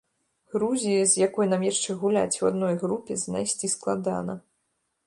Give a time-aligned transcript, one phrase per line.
[0.53, 4.43] Грузіі, з якой нам яшчэ гуляць у адной групе, знайсці складана.